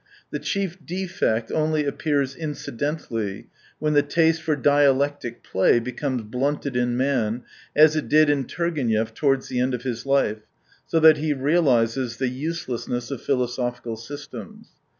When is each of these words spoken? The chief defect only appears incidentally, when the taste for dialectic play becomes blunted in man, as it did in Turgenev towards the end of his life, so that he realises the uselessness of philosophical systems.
The 0.31 0.39
chief 0.39 0.83
defect 0.83 1.51
only 1.51 1.85
appears 1.85 2.35
incidentally, 2.35 3.49
when 3.77 3.93
the 3.93 4.01
taste 4.01 4.41
for 4.41 4.55
dialectic 4.55 5.43
play 5.43 5.77
becomes 5.77 6.23
blunted 6.23 6.75
in 6.75 6.97
man, 6.97 7.43
as 7.75 7.95
it 7.95 8.09
did 8.09 8.27
in 8.27 8.45
Turgenev 8.45 9.13
towards 9.13 9.47
the 9.47 9.59
end 9.59 9.75
of 9.75 9.83
his 9.83 10.03
life, 10.07 10.39
so 10.87 10.99
that 11.01 11.17
he 11.17 11.33
realises 11.33 12.17
the 12.17 12.29
uselessness 12.29 13.11
of 13.11 13.21
philosophical 13.21 13.95
systems. 13.95 14.69